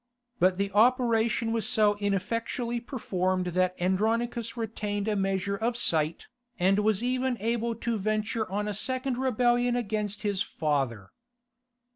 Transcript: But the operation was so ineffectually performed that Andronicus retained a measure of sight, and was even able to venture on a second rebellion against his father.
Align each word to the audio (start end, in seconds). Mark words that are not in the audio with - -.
But 0.39 0.57
the 0.57 0.71
operation 0.71 1.51
was 1.51 1.69
so 1.69 1.95
ineffectually 1.99 2.79
performed 2.79 3.45
that 3.53 3.79
Andronicus 3.79 4.57
retained 4.57 5.07
a 5.07 5.15
measure 5.15 5.55
of 5.55 5.77
sight, 5.77 6.25
and 6.57 6.79
was 6.79 7.03
even 7.03 7.37
able 7.39 7.75
to 7.75 7.99
venture 7.99 8.51
on 8.51 8.67
a 8.67 8.73
second 8.73 9.19
rebellion 9.19 9.75
against 9.75 10.23
his 10.23 10.41
father. 10.41 11.11